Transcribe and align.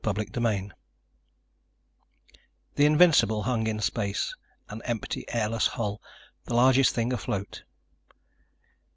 CHAPTER 0.03 0.25
FOURTEEN 0.41 0.73
The 2.73 2.87
Invincible 2.87 3.43
hung 3.43 3.67
in 3.67 3.79
space, 3.79 4.33
an 4.67 4.81
empty, 4.83 5.25
airless 5.29 5.67
hull, 5.67 6.01
the 6.45 6.55
largest 6.55 6.95
thing 6.95 7.13
afloat. 7.13 7.61